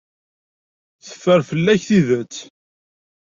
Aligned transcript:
Teffer 1.05 1.39
fell-ak 1.49 1.81
tidet. 1.87 2.35